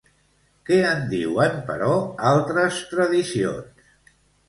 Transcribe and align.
Què 0.69 0.79
en 0.91 1.03
diuen, 1.11 1.61
però, 1.69 1.93
altres 2.33 2.83
tradicions? 2.97 3.97